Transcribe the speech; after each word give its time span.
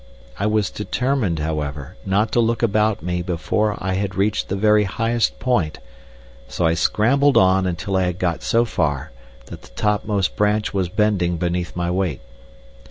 I 0.39 0.47
was 0.47 0.71
determined, 0.71 1.37
however, 1.37 1.95
not 2.07 2.31
to 2.31 2.39
look 2.39 2.63
about 2.63 3.03
me 3.03 3.21
before 3.21 3.77
I 3.77 3.93
had 3.93 4.15
reached 4.15 4.49
the 4.49 4.55
very 4.55 4.85
highest 4.85 5.37
point, 5.37 5.77
so 6.47 6.65
I 6.65 6.73
scrambled 6.73 7.37
on 7.37 7.67
until 7.67 7.95
I 7.95 8.05
had 8.05 8.17
got 8.17 8.41
so 8.41 8.65
far 8.65 9.11
that 9.45 9.61
the 9.61 9.69
topmost 9.75 10.35
branch 10.35 10.73
was 10.73 10.89
bending 10.89 11.37
beneath 11.37 11.75
my 11.75 11.91
weight. 11.91 12.21